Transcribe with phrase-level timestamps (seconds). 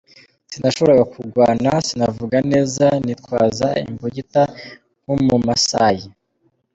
[0.51, 4.41] "Sinashobora kugwana, sinavuga neza, nitwaza imbugita
[5.03, 6.03] nk'umu Maasai.